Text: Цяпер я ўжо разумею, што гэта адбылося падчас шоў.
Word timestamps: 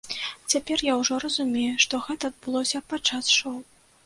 Цяпер 0.53 0.83
я 0.91 0.95
ўжо 1.01 1.17
разумею, 1.25 1.75
што 1.83 2.01
гэта 2.07 2.33
адбылося 2.35 2.83
падчас 2.89 3.31
шоў. 3.37 3.63